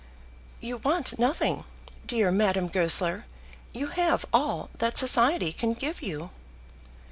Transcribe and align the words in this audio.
"You 0.59 0.77
want 0.77 1.19
nothing, 1.19 1.63
dear 2.07 2.31
Madame 2.31 2.69
Goesler. 2.69 3.25
You 3.71 3.85
have 3.89 4.25
all 4.33 4.71
that 4.79 4.97
society 4.97 5.53
can 5.53 5.73
give 5.75 6.01
you." 6.01 6.31